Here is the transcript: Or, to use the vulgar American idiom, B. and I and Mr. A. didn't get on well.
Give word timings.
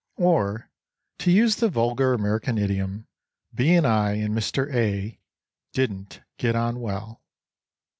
Or, 0.17 0.71
to 1.19 1.29
use 1.29 1.57
the 1.57 1.69
vulgar 1.69 2.13
American 2.15 2.57
idiom, 2.57 3.05
B. 3.53 3.75
and 3.75 3.85
I 3.85 4.13
and 4.13 4.33
Mr. 4.35 4.73
A. 4.73 5.19
didn't 5.73 6.21
get 6.39 6.55
on 6.55 6.79
well. 6.79 7.21